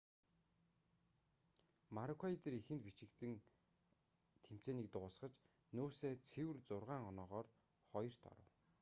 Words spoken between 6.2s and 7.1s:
цэвэр зургаан